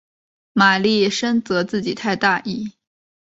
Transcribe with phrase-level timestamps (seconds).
[0.53, 2.71] 玛丽深责自己太大意。